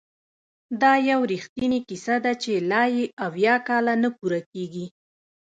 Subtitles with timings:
[0.81, 4.85] دا یو رښتینې کیسه ده چې لا یې اویا کاله نه پوره کیږي!